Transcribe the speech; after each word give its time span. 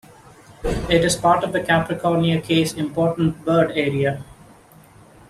It 0.89 1.05
is 1.05 1.15
part 1.15 1.43
of 1.43 1.53
the 1.53 1.59
Capricornia 1.61 2.43
Cays 2.43 2.73
Important 2.73 3.45
Bird 3.45 3.69
Area. 3.75 4.25